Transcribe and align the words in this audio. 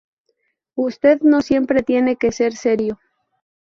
Usted 0.77 1.19
no 1.21 1.43
siempre 1.43 1.83
tiene 1.83 2.15
que 2.15 2.31
ser 2.31 2.55
serio. 2.55 2.99